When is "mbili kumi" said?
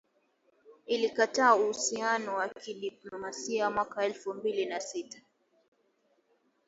4.33-4.69